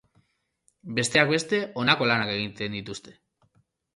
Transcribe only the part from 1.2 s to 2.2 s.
beste, honako